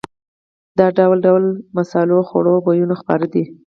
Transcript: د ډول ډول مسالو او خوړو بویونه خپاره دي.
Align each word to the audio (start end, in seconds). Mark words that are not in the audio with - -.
د 0.77 0.79
ډول 0.97 1.17
ډول 1.25 1.43
مسالو 1.77 2.13
او 2.21 2.27
خوړو 2.29 2.55
بویونه 2.65 2.95
خپاره 3.01 3.25
دي. 3.33 3.43